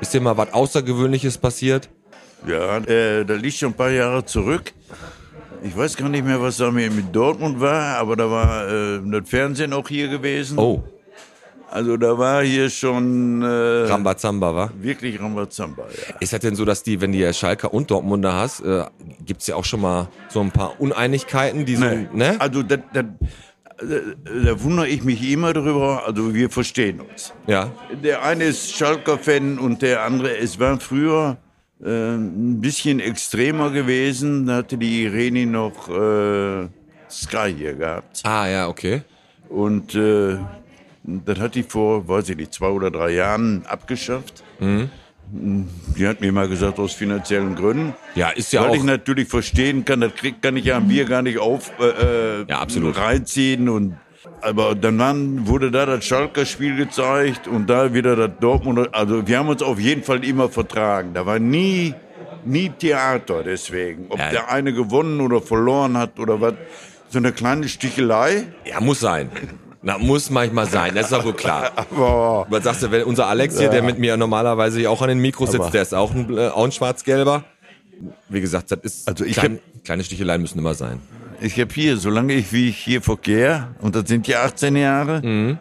ist 0.00 0.14
dir 0.14 0.20
mal 0.20 0.36
was 0.36 0.52
Außergewöhnliches 0.52 1.38
passiert? 1.38 1.88
Ja, 2.46 2.78
äh, 2.78 3.24
da 3.24 3.34
liegt 3.34 3.56
schon 3.56 3.70
ein 3.70 3.74
paar 3.76 3.90
Jahre 3.90 4.24
zurück. 4.24 4.72
Ich 5.64 5.76
weiß 5.76 5.96
gar 5.96 6.08
nicht 6.08 6.24
mehr, 6.24 6.40
was 6.42 6.56
da 6.56 6.72
mit 6.72 6.92
mit 6.92 7.14
Dortmund 7.14 7.60
war, 7.60 7.96
aber 7.98 8.16
da 8.16 8.28
war 8.28 8.68
äh, 8.68 9.00
das 9.12 9.28
Fernsehen 9.28 9.72
auch 9.72 9.88
hier 9.88 10.08
gewesen. 10.08 10.58
Oh, 10.58 10.82
Also 11.72 11.96
da 11.96 12.18
war 12.18 12.42
hier 12.44 12.68
schon 12.68 13.40
äh, 13.42 13.46
Rambazamba, 13.46 14.54
wa? 14.54 14.70
wirklich 14.78 15.18
Rambazamba, 15.18 15.84
ja. 15.84 16.16
Ist 16.20 16.32
das 16.34 16.40
denn 16.40 16.54
so, 16.54 16.64
dass 16.66 16.82
die, 16.82 17.00
wenn 17.00 17.12
die 17.12 17.32
Schalker 17.32 17.72
und 17.72 17.90
Dortmunder 17.90 18.34
hast, 18.34 18.60
äh, 18.60 18.84
gibt's 19.24 19.46
ja 19.46 19.56
auch 19.56 19.64
schon 19.64 19.80
mal 19.80 20.08
so 20.28 20.40
ein 20.40 20.50
paar 20.50 20.78
Uneinigkeiten, 20.80 21.64
die 21.64 21.76
so, 21.76 21.84
Nee. 21.86 22.08
ne? 22.12 22.36
Also 22.40 22.62
da, 22.62 22.76
da, 22.76 23.02
da 23.02 24.62
wundere 24.62 24.86
ich 24.86 25.02
mich 25.02 25.28
immer 25.30 25.54
drüber, 25.54 26.02
also 26.06 26.34
wir 26.34 26.50
verstehen 26.50 27.00
uns. 27.00 27.32
Ja. 27.46 27.70
Der 28.04 28.22
eine 28.22 28.44
ist 28.44 28.76
Schalker-Fan 28.76 29.58
und 29.58 29.80
der 29.80 30.02
andere, 30.02 30.36
es 30.36 30.60
war 30.60 30.78
früher 30.78 31.38
äh, 31.82 31.88
ein 31.88 32.60
bisschen 32.60 33.00
extremer 33.00 33.70
gewesen, 33.70 34.46
da 34.46 34.56
hatte 34.56 34.76
die 34.76 35.04
Irene 35.04 35.46
noch 35.46 35.88
äh, 35.88 36.68
Sky 37.10 37.54
hier 37.56 37.74
gehabt. 37.74 38.20
Ah, 38.24 38.46
ja, 38.46 38.68
okay. 38.68 39.02
Und 39.48 39.94
äh, 39.94 40.36
das 41.04 41.38
hat 41.38 41.54
die 41.54 41.62
vor, 41.62 42.06
weiß 42.08 42.28
ich 42.30 42.36
nicht, 42.36 42.52
zwei 42.54 42.68
oder 42.68 42.90
drei 42.90 43.10
Jahren 43.10 43.64
abgeschafft. 43.66 44.42
Die 45.34 46.06
hat 46.06 46.20
mir 46.20 46.30
mal 46.32 46.48
gesagt, 46.48 46.78
aus 46.78 46.92
finanziellen 46.92 47.54
Gründen. 47.54 47.94
Ja, 48.14 48.30
ist 48.30 48.52
ja 48.52 48.62
Weil 48.62 48.70
auch. 48.70 48.74
ich 48.76 48.82
natürlich 48.84 49.28
verstehen 49.28 49.84
kann, 49.84 50.00
das 50.00 50.14
krieg, 50.14 50.42
kann 50.42 50.56
ich 50.56 50.66
ja 50.66 50.76
am 50.76 50.88
Bier 50.88 51.04
gar 51.06 51.22
nicht 51.22 51.38
auf 51.38 51.72
äh, 51.80 52.40
äh, 52.42 52.44
Ja, 52.48 52.60
absolut. 52.60 52.98
reinziehen. 52.98 53.68
Und, 53.68 53.96
aber 54.42 54.74
dann 54.74 55.46
wurde 55.46 55.70
da 55.70 55.86
das 55.86 56.04
Schalker 56.04 56.44
Spiel 56.44 56.76
gezeigt 56.76 57.48
und 57.48 57.68
da 57.70 57.94
wieder 57.94 58.14
das 58.14 58.30
Dortmund. 58.40 58.90
Also 58.94 59.26
wir 59.26 59.38
haben 59.38 59.48
uns 59.48 59.62
auf 59.62 59.80
jeden 59.80 60.02
Fall 60.02 60.22
immer 60.24 60.48
vertragen. 60.50 61.14
Da 61.14 61.24
war 61.24 61.38
nie, 61.38 61.94
nie 62.44 62.68
Theater 62.68 63.42
deswegen. 63.42 64.06
Ob 64.10 64.18
Ja. 64.18 64.30
der 64.30 64.50
eine 64.50 64.74
gewonnen 64.74 65.20
oder 65.22 65.40
verloren 65.40 65.96
hat 65.96 66.18
oder 66.20 66.40
was. 66.42 66.54
So 67.08 67.18
eine 67.18 67.32
kleine 67.32 67.68
Stichelei. 67.68 68.44
Ja, 68.64 68.80
muss 68.80 69.00
sein. 69.00 69.30
Na, 69.84 69.98
muss 69.98 70.30
manchmal 70.30 70.66
sein, 70.66 70.94
das 70.94 71.06
ist 71.06 71.12
doch 71.12 71.24
wohl 71.24 71.32
klar. 71.34 71.72
Aber 71.76 72.46
Was 72.48 72.62
sagst 72.64 72.82
du, 72.84 72.90
wenn 72.92 73.02
unser 73.04 73.26
Alex 73.26 73.58
hier, 73.58 73.68
der 73.68 73.82
mit 73.82 73.98
mir 73.98 74.16
normalerweise 74.16 74.88
auch 74.88 75.02
an 75.02 75.08
den 75.08 75.18
Mikros 75.18 75.50
sitzt, 75.50 75.62
Aber- 75.62 75.70
der 75.72 75.82
ist 75.82 75.94
auch 75.94 76.14
ein, 76.14 76.36
äh, 76.36 76.48
auch 76.48 76.64
ein 76.64 76.72
schwarz-gelber. 76.72 77.44
Wie 78.28 78.40
gesagt, 78.40 78.70
das 78.70 78.78
ist, 78.82 79.08
Also 79.08 79.24
ich 79.24 79.34
klein, 79.36 79.58
kleine 79.84 80.04
Sticheleien 80.04 80.40
müssen 80.40 80.58
immer 80.58 80.74
sein. 80.74 81.00
Ich 81.40 81.58
habe 81.60 81.72
hier, 81.74 81.96
solange 81.96 82.32
ich 82.34 82.52
wie 82.52 82.68
ich 82.68 82.78
hier 82.78 83.02
verkehre, 83.02 83.68
und 83.80 83.96
das 83.96 84.06
sind 84.08 84.28
ja 84.28 84.42
18 84.44 84.76
Jahre, 84.76 85.20
Mhm. 85.22 85.58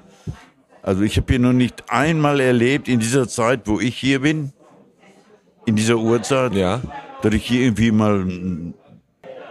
also 0.83 1.01
ich 1.01 1.17
habe 1.17 1.25
hier 1.33 1.39
noch 1.39 1.53
nicht 1.53 1.83
einmal 1.89 2.39
erlebt 2.39 2.87
in 2.87 2.99
dieser 2.99 3.27
Zeit, 3.27 3.61
wo 3.65 3.79
ich 3.79 3.97
hier 3.97 4.21
bin, 4.21 4.53
in 5.65 5.75
dieser 5.75 5.95
Uhrzeit, 5.97 6.53
Ja. 6.53 6.81
dass 7.23 7.33
ich 7.33 7.45
hier 7.45 7.61
irgendwie 7.61 7.91
mal 7.91 8.25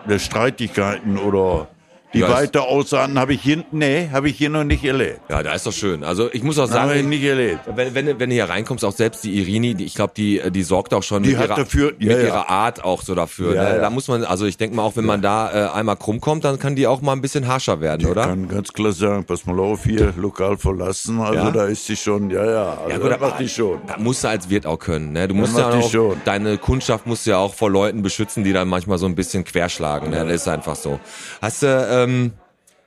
der 0.09 0.19
Streitigkeiten 0.21 1.19
oder 1.19 1.69
die 2.13 2.21
Ja, 2.21 2.31
weiter 2.31 2.65
aussahen, 2.65 3.19
habe 3.19 3.35
ich 3.35 3.43
hier, 3.43 3.65
nee, 3.71 4.09
habe 4.13 4.29
ich 4.29 4.37
hier 4.37 4.51
noch 4.51 4.65
nicht 4.65 4.85
erlebt. 4.85 5.21
Ja, 5.29 5.43
da 5.43 5.53
ist 5.55 5.67
doch 5.67 5.73
schön. 5.73 6.03
Also 6.03 6.29
ich 6.33 6.43
muss 6.43 6.59
auch 6.59 6.69
Habe 6.71 6.93
ich 6.93 6.99
sagen, 6.99 7.09
nicht 7.09 7.23
erlebt. 7.23 7.61
wenn, 7.75 7.95
wenn, 7.95 8.19
wenn 8.19 8.31
du 8.31 8.35
hier 8.35 8.49
reinkommst, 8.49 8.85
auch 8.85 8.93
selbst 8.93 9.23
die 9.25 9.39
Irini, 9.39 9.75
die, 9.75 9.85
ich 9.85 9.95
glaube, 9.95 10.13
die, 10.17 10.41
die 10.51 10.63
sorgt 10.63 10.93
auch 10.93 11.03
schon 11.03 11.23
Die 11.23 11.31
mit, 11.31 11.39
hat 11.39 11.49
ihrer, 11.51 11.57
dafür- 11.57 11.93
mit 11.99 12.03
ja, 12.11 12.19
ja. 12.19 12.25
ihrer 12.25 12.51
Art 12.51 12.83
auch 12.85 13.03
so 13.03 13.15
dafür. 13.15 13.55
Ne? 13.55 13.79
Da 13.81 13.91
muss 13.91 14.09
man, 14.09 14.25
also 14.25 14.47
ich 14.47 14.57
denke 14.57 14.75
mal 14.77 14.83
auch, 14.83 14.97
wenn 14.97 15.05
man 15.05 15.23
da 15.23 15.69
äh, 15.69 15.71
einmal 15.71 15.97
krumm 15.97 16.21
kommt, 16.21 16.45
dann 16.45 16.59
kann 16.59 16.75
die 16.75 16.87
auch 16.87 17.01
mal 17.01 17.13
ein 17.13 17.21
bisschen 17.21 17.47
harscher 17.47 17.81
werden, 17.81 18.07
oder? 18.07 18.23
Ich 18.23 18.29
kann 18.29 18.49
ganz 18.49 18.73
klar 18.73 18.93
sagen, 18.93 19.25
pass 19.25 19.47
mal 19.47 19.59
auf 19.61 19.85
hier, 19.85 20.13
lokal 20.17 20.57
verlassen, 20.57 21.21
also 21.21 21.51
da 21.51 21.67
ist 21.67 21.87
sie 21.87 21.97
schon, 21.97 22.29
ja, 22.31 22.45
ja, 22.45 22.71
also 22.79 22.91
Ja, 22.91 22.99
gut, 22.99 23.11
das 23.13 23.21
macht 23.21 23.41
die 23.41 23.49
schon. 23.49 23.79
Da 23.87 23.97
musst 23.99 24.25
du 24.25 24.29
als 24.29 24.51
Wirt 24.51 24.67
auch 24.67 24.79
können. 24.79 25.13
Ne? 25.13 25.29
Du 25.29 25.35
musst 25.35 25.57
ja 25.57 25.71
die 25.71 25.79
auch, 25.79 25.91
schon. 25.91 26.17
deine 26.25 26.59
Kundschaft 26.59 27.07
musst 27.07 27.27
du 27.27 27.31
ja 27.31 27.39
auch 27.39 27.55
vor 27.55 27.71
Leuten 27.71 28.03
beschützen, 28.03 28.43
die 28.45 28.53
dann 28.53 28.69
manchmal 28.69 28.99
so 28.99 29.07
ein 29.07 29.15
bisschen 29.15 29.45
querschlagen. 29.45 30.11
Ne? 30.11 30.25
Das 30.25 30.43
ist 30.43 30.49
einfach 30.49 30.75
so. 30.77 30.99
Hast 31.41 31.63
du 31.63 31.67
ähm, 32.05 32.33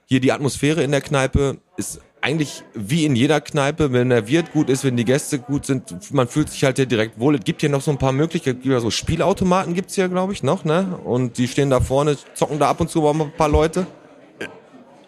hier 0.06 0.20
die 0.20 0.32
Atmosphäre 0.32 0.84
in 0.84 0.92
der 0.92 1.02
Kneipe 1.02 1.58
ist 1.78 2.00
eigentlich 2.22 2.64
wie 2.74 3.04
in 3.04 3.18
jeder 3.18 3.42
Kneipe, 3.42 3.92
wenn 3.92 4.10
der 4.10 4.30
Wirt 4.30 4.54
gut 4.54 4.70
ist, 4.70 4.86
wenn 4.86 4.96
die 4.96 5.04
Gäste 5.04 5.40
gut 5.40 5.66
sind, 5.66 6.14
man 6.14 6.30
fühlt 6.30 6.50
sich 6.50 6.64
halt 6.64 6.78
hier 6.78 6.86
direkt 6.86 7.20
wohl. 7.20 7.36
Es 7.36 7.44
gibt 7.44 7.60
hier 7.60 7.70
noch 7.70 7.82
so 7.82 7.92
ein 7.92 7.98
paar 7.98 8.14
Möglichkeiten, 8.14 8.80
so 8.80 8.90
Spielautomaten 8.90 9.74
gibt's 9.74 9.96
hier, 9.96 10.08
glaube 10.08 10.32
ich, 10.32 10.42
noch, 10.42 10.64
ne? 10.64 11.00
Und 11.04 11.38
die 11.38 11.50
stehen 11.50 11.70
da 11.70 11.82
vorne, 11.82 12.18
zocken 12.34 12.60
da 12.60 12.70
ab 12.70 12.80
und 12.80 12.90
zu 12.90 13.02
mal 13.02 13.14
ein 13.20 13.34
paar 13.34 13.50
Leute. 13.50 13.86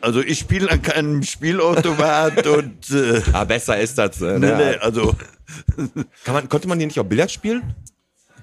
Also 0.02 0.22
ich 0.22 0.40
spiele 0.40 0.70
an 0.70 0.82
keinem 0.82 1.24
Spielautomat 1.24 2.46
und 2.48 2.92
äh, 2.92 3.22
Ah, 3.32 3.46
besser 3.46 3.80
ist 3.80 3.98
das. 3.98 4.22
Äh, 4.22 4.38
ne? 4.38 4.56
nee, 4.58 4.78
also 4.80 5.16
Kann 6.26 6.34
man, 6.34 6.50
konnte 6.50 6.68
man 6.68 6.78
hier 6.78 6.88
nicht 6.88 7.00
auch 7.00 7.06
Billard 7.06 7.32
spielen? 7.32 7.74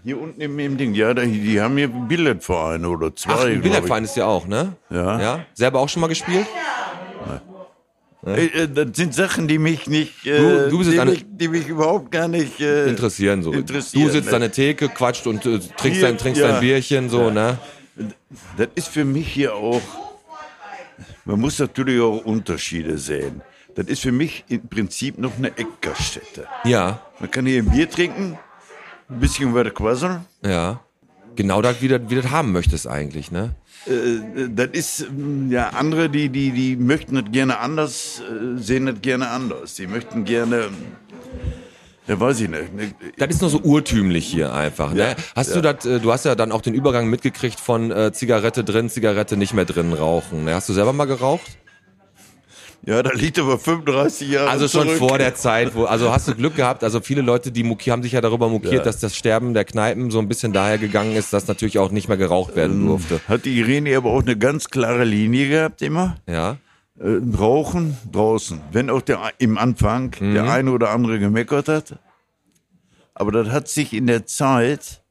Hier 0.04 0.21
unten 0.21 0.40
im, 0.40 0.59
im 0.59 0.76
Ding, 0.76 0.94
ja, 0.94 1.14
die, 1.14 1.40
die 1.40 1.61
haben 1.61 1.76
hier 1.76 1.87
Billardvereine 1.88 2.88
oder 2.88 3.14
zwei. 3.14 3.32
Ach, 3.35 3.44
ein 3.44 3.61
Billardverein 3.62 4.02
ist 4.04 4.16
ja 4.16 4.26
auch, 4.26 4.47
ne? 4.49 4.75
Ja. 4.90 5.21
Ja. 5.21 5.47
Selber 5.54 5.78
auch 5.80 5.88
schon 5.88 6.00
mal 6.00 6.09
gespielt? 6.09 6.47
Äh, 8.25 8.47
äh, 8.47 8.68
das 8.68 8.88
sind 8.97 9.14
Sachen, 9.14 9.49
die 9.49 9.59
mich 9.59 9.88
nicht, 9.88 10.26
äh, 10.26 10.68
Du- 10.71 10.82
du 10.82 10.90
die, 10.90 10.99
mich, 11.04 11.25
die 11.28 11.49
mich 11.49 11.66
überhaupt 11.66 12.12
gar 12.12 12.28
nicht 12.28 12.61
äh, 12.61 12.88
Interessieren 12.88 13.42
so. 13.42 13.52
interessieren, 13.52 14.06
du 14.06 14.12
sitzt 14.12 14.28
ne? 14.30 14.35
an 14.37 14.40
der 14.42 14.52
Theke, 14.52 14.88
quatscht 14.88 15.26
und 15.26 15.44
äh, 15.44 15.59
trinkst, 15.59 15.82
Hier, 15.82 16.00
dein, 16.02 16.18
trinkst 16.18 16.40
ja. 16.40 16.49
dein 16.52 16.61
Bierchen, 16.61 17.09
so, 17.09 17.30
ne? 17.30 17.59
Das 18.56 18.68
ist 18.76 18.88
für 18.88 19.04
mich 19.04 19.26
hier 19.28 19.54
auch, 19.54 19.80
man 21.25 21.40
muss 21.40 21.59
natürlich 21.59 22.00
auch 22.00 22.25
Unterschiede 22.25 22.97
sehen. 22.97 23.42
Das 23.75 23.87
ist 23.87 24.02
für 24.02 24.12
mich 24.12 24.44
im 24.49 24.68
Prinzip 24.68 25.18
noch 25.18 25.37
eine 25.37 25.49
Eckgaststätte. 25.49 26.47
Ja, 26.64 27.00
Man 27.18 27.30
kann 27.30 27.44
hier 27.47 27.61
ein 27.62 27.71
Bier 27.71 27.90
trinken, 27.90 28.38
ein 29.12 29.21
bisschen 29.21 29.54
weiter 29.54 29.71
quasseln. 29.71 30.21
ja. 30.45 30.81
Genau 31.35 31.62
das, 31.62 31.81
wie 31.81 31.88
du 31.88 31.99
das 31.99 32.31
haben 32.31 32.52
möchtest 32.52 32.87
eigentlich, 32.87 33.31
ne? 33.33 33.54
Äh, 33.87 34.49
Das 34.50 34.69
ist, 34.73 35.07
mm, 35.11 35.50
ja, 35.50 35.71
andere, 35.71 36.11
die, 36.11 36.28
die, 36.28 36.50
die 36.50 36.76
möchten 36.76 37.14
das 37.14 37.25
gerne 37.33 37.59
anders, 37.59 38.21
äh, 38.21 38.59
sehen 38.61 38.85
das 38.85 39.00
gerne 39.00 39.28
anders. 39.31 39.75
Die 39.76 39.87
möchten 39.87 40.25
gerne, 40.26 40.69
ja, 42.07 42.21
weiß 42.21 42.40
ich 42.40 42.50
nicht. 42.50 42.75
ne, 42.75 42.92
Das 43.16 43.31
ist 43.31 43.40
nur 43.40 43.49
so 43.49 43.61
urtümlich 43.61 44.26
hier 44.26 44.52
einfach, 44.52 44.92
ne? 44.92 44.99
Ja, 45.00 45.14
Hast 45.35 45.54
ja. 45.54 45.61
du 45.61 45.62
das, 45.73 45.87
äh, 45.87 46.00
du 46.00 46.12
hast 46.12 46.26
ja 46.26 46.35
dann 46.35 46.52
auch 46.52 46.61
den 46.61 46.75
Übergang 46.75 47.09
mitgekriegt 47.09 47.59
von 47.59 47.90
äh, 47.90 48.12
Zigarette 48.12 48.62
drin, 48.62 48.90
Zigarette 48.90 49.38
nicht 49.38 49.54
mehr 49.54 49.64
drin 49.64 49.95
rauchen. 49.95 50.45
Ne? 50.45 50.54
Hast 50.54 50.69
du 50.69 50.75
selber 50.75 50.92
mal 50.92 51.07
geraucht? 51.07 51.57
Ja, 52.84 53.00
da 53.02 53.12
liegt 53.12 53.38
aber 53.38 53.58
35 53.60 54.28
Jahre 54.30 54.50
Also 54.50 54.66
schon 54.66 54.88
zurück. 54.88 54.98
vor 54.98 55.18
der 55.18 55.36
Zeit, 55.36 55.72
wo, 55.76 55.84
also 55.84 56.12
hast 56.12 56.26
du 56.26 56.34
Glück 56.34 56.56
gehabt, 56.56 56.82
also 56.82 57.00
viele 57.00 57.22
Leute, 57.22 57.52
die 57.52 57.62
moki- 57.62 57.90
haben 57.92 58.02
sich 58.02 58.10
ja 58.12 58.20
darüber 58.20 58.48
mokiert, 58.48 58.72
Ja. 58.72 58.82
dass 58.82 58.98
das 58.98 59.14
Sterben 59.16 59.54
der 59.54 59.64
Kneipen 59.64 60.10
so 60.10 60.18
ein 60.18 60.26
bisschen 60.26 60.52
daher 60.52 60.78
gegangen 60.78 61.14
ist, 61.14 61.32
dass 61.32 61.46
natürlich 61.46 61.78
auch 61.78 61.92
nicht 61.92 62.08
mehr 62.08 62.16
geraucht 62.16 62.56
werden 62.56 62.84
durfte. 62.84 63.20
Hat 63.28 63.44
die 63.44 63.56
Irene 63.60 63.96
aber 63.96 64.10
auch 64.10 64.22
eine 64.22 64.36
ganz 64.36 64.68
klare 64.68 65.04
Linie 65.04 65.48
gehabt 65.48 65.80
immer. 65.80 66.16
Ja? 66.26 66.56
Äh, 66.98 67.20
Rauchen 67.38 67.96
draußen. 68.10 68.60
Wenn 68.72 68.90
auch 68.90 69.00
der, 69.02 69.20
im 69.38 69.58
Anfang 69.58 70.10
der 70.20 70.50
eine 70.50 70.72
oder 70.72 70.90
andere 70.90 71.20
gemeckert 71.20 71.68
hat. 71.68 71.98
Aber 73.14 73.30
das 73.30 73.48
hat 73.50 73.68
sich 73.68 73.92
in 73.92 74.08
der 74.08 74.26
Zeit, 74.26 75.02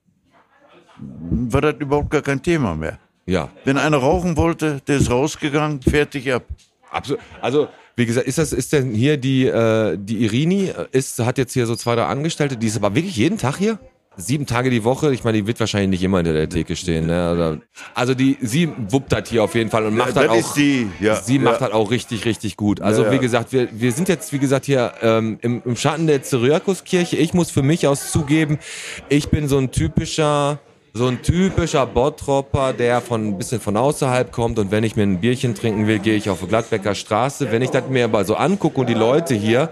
war 0.99 1.61
das 1.61 1.75
überhaupt 1.79 2.09
gar 2.09 2.21
kein 2.21 2.41
Thema 2.43 2.75
mehr. 2.75 2.99
Ja. 3.25 3.47
Wenn 3.63 3.77
einer 3.77 3.97
rauchen 3.97 4.35
wollte, 4.35 4.81
der 4.87 4.97
ist 4.97 5.09
rausgegangen, 5.09 5.81
fertig 5.81 6.33
ab. 6.33 6.43
Absolut. 6.91 7.21
Also, 7.41 7.67
wie 7.95 8.05
gesagt, 8.05 8.27
ist 8.27 8.37
das, 8.37 8.53
ist 8.53 8.73
denn 8.73 8.91
hier 8.91 9.17
die, 9.17 9.45
äh, 9.47 9.97
die 9.97 10.23
Irini, 10.23 10.65
äh, 10.67 10.87
ist, 10.91 11.19
hat 11.19 11.37
jetzt 11.37 11.53
hier 11.53 11.65
so 11.65 11.75
zwei, 11.75 11.95
drei 11.95 12.05
Angestellte, 12.05 12.57
die 12.57 12.67
ist 12.67 12.77
aber 12.77 12.93
wirklich 12.95 13.15
jeden 13.15 13.37
Tag 13.37 13.57
hier? 13.57 13.79
Sieben 14.17 14.45
Tage 14.45 14.69
die 14.69 14.83
Woche, 14.83 15.13
ich 15.13 15.23
meine, 15.23 15.37
die 15.37 15.47
wird 15.47 15.57
wahrscheinlich 15.61 15.89
nicht 15.89 16.03
immer 16.03 16.17
hinter 16.17 16.33
der 16.33 16.49
Theke 16.49 16.75
stehen, 16.75 17.07
ne? 17.07 17.31
Oder, 17.31 17.61
also 17.93 18.13
die, 18.13 18.37
sie 18.41 18.67
wuppt 18.89 19.13
das 19.13 19.29
hier 19.29 19.41
auf 19.41 19.55
jeden 19.55 19.69
Fall 19.69 19.85
und 19.85 19.95
macht 19.95 20.09
das 20.17 20.25
das 20.25 20.29
auch. 20.29 20.35
ist 20.35 20.53
die, 20.55 20.89
ja. 20.99 21.15
Sie 21.15 21.39
macht 21.39 21.61
ja. 21.61 21.67
das 21.67 21.75
auch 21.75 21.91
richtig, 21.91 22.25
richtig 22.25 22.57
gut. 22.57 22.81
Also 22.81 23.03
Ja, 23.03 23.07
ja. 23.07 23.13
wie 23.13 23.19
gesagt, 23.19 23.53
wir, 23.53 23.69
wir 23.71 23.93
sind 23.93 24.09
jetzt, 24.09 24.33
wie 24.33 24.39
gesagt, 24.39 24.65
hier 24.65 24.93
ähm, 25.01 25.39
im, 25.41 25.61
im 25.63 25.77
Schatten 25.77 26.07
der 26.07 26.21
Cyriakuskirche. 26.21 27.15
Ich 27.15 27.33
muss 27.33 27.51
für 27.51 27.63
mich 27.63 27.87
aus 27.87 28.11
zugeben, 28.11 28.59
ich 29.07 29.29
bin 29.29 29.47
so 29.47 29.57
ein 29.57 29.71
typischer, 29.71 30.59
so 30.93 31.07
ein 31.07 31.21
typischer 31.21 31.85
Bottropper, 31.85 32.73
der 32.73 32.99
von 33.01 33.29
ein 33.29 33.37
bisschen 33.37 33.61
von 33.61 33.77
außerhalb 33.77 34.31
kommt 34.31 34.59
und 34.59 34.71
wenn 34.71 34.83
ich 34.83 34.95
mir 34.95 35.03
ein 35.03 35.21
Bierchen 35.21 35.55
trinken 35.55 35.87
will, 35.87 35.99
gehe 35.99 36.15
ich 36.15 36.29
auf 36.29 36.41
die 36.41 36.47
Gladbecker 36.47 36.95
Straße. 36.95 37.51
Wenn 37.51 37.61
ich 37.61 37.69
das 37.69 37.87
mir 37.87 38.05
aber 38.05 38.25
so 38.25 38.35
angucke 38.35 38.81
und 38.81 38.87
die 38.87 38.93
Leute 38.93 39.33
hier, 39.33 39.69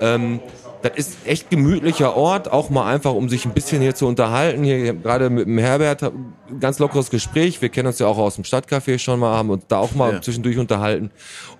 ähm, 0.00 0.40
das 0.82 0.92
ist 0.96 1.16
echt 1.26 1.50
gemütlicher 1.50 2.16
Ort, 2.16 2.50
auch 2.50 2.70
mal 2.70 2.92
einfach, 2.92 3.12
um 3.14 3.28
sich 3.28 3.44
ein 3.44 3.52
bisschen 3.52 3.80
hier 3.82 3.94
zu 3.94 4.06
unterhalten. 4.06 4.62
Hier 4.64 4.94
gerade 4.94 5.30
mit 5.30 5.46
dem 5.46 5.58
Herbert 5.58 6.12
ganz 6.60 6.78
lockeres 6.78 7.10
Gespräch. 7.10 7.60
Wir 7.60 7.68
kennen 7.68 7.88
uns 7.88 7.98
ja 7.98 8.06
auch 8.06 8.18
aus 8.18 8.36
dem 8.36 8.44
Stadtcafé 8.44 8.98
schon 8.98 9.18
mal, 9.20 9.36
haben 9.36 9.50
uns 9.50 9.64
da 9.68 9.78
auch 9.78 9.94
mal 9.94 10.14
Ja. 10.14 10.22
zwischendurch 10.22 10.58
unterhalten. 10.58 11.10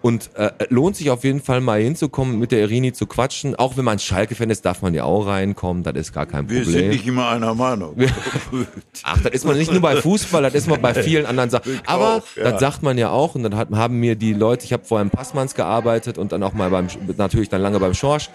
Und 0.02 0.30
äh, 0.36 0.50
lohnt 0.68 0.94
sich 0.96 1.10
auf 1.10 1.24
jeden 1.24 1.40
Fall 1.40 1.60
mal 1.60 1.80
hinzukommen, 1.80 2.38
mit 2.38 2.52
der 2.52 2.60
Irini 2.60 2.92
zu 2.92 3.06
quatschen. 3.06 3.56
Auch 3.56 3.76
wenn 3.76 3.84
man 3.84 3.98
Schalke-Fan 3.98 4.50
ist, 4.50 4.64
darf 4.64 4.82
man 4.82 4.94
ja 4.94 5.04
auch 5.04 5.26
reinkommen. 5.26 5.82
Das 5.82 5.94
ist 5.96 6.12
gar 6.12 6.26
kein 6.26 6.48
Wir 6.48 6.64
sind 6.64 6.72
Problem. 6.74 6.90
nicht 6.90 7.06
immer 7.06 7.28
einer 7.30 7.54
Meinung. 7.54 7.96
Ach, 9.02 9.20
das 9.22 9.32
ist 9.32 9.44
man 9.44 9.56
nicht 9.58 9.72
nur 9.72 9.80
bei 9.80 9.96
Fußball, 9.96 10.42
das 10.42 10.54
ist 10.54 10.68
man 10.68 10.80
bei 10.80 10.94
vielen 10.94 11.26
anderen 11.26 11.50
Sachen. 11.50 11.80
Aber 11.86 12.16
auch, 12.16 12.22
ja. 12.36 12.50
das 12.50 12.60
sagt 12.60 12.82
man 12.82 12.96
ja 12.98 13.10
auch 13.10 13.34
und 13.34 13.42
dann 13.42 13.56
hat, 13.56 13.70
haben 13.72 13.98
mir 13.98 14.14
die 14.14 14.32
Leute, 14.34 14.64
ich 14.64 14.72
habe 14.72 14.84
vorher 14.84 15.02
im 15.02 15.10
Passmanns 15.10 15.54
gearbeitet 15.54 16.18
und 16.18 16.32
dann 16.32 16.42
auch 16.42 16.52
mal 16.52 16.70
beim, 16.70 16.86
natürlich 17.16 17.48
dann 17.48 17.62
lange 17.62 17.80
beim 17.80 17.94
Schorsch. 17.94 18.30